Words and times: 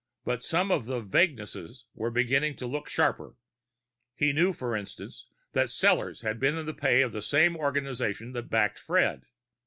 But 0.25 0.41
some 0.41 0.71
of 0.71 0.85
the 0.85 0.99
vaguenesses 0.99 1.85
were 1.93 2.09
beginning 2.09 2.55
to 2.55 2.65
look 2.65 2.89
sharper. 2.89 3.35
He 4.15 4.33
knew, 4.33 4.51
for 4.51 4.75
instance, 4.75 5.27
that 5.53 5.67
Sellors 5.69 6.23
had 6.23 6.39
been 6.39 6.57
in 6.57 6.65
the 6.65 6.73
pay 6.73 7.03
of 7.03 7.11
the 7.11 7.21
same 7.21 7.55
organization 7.55 8.31
that 8.31 8.49
backed 8.49 8.79
Fred. 8.79 9.25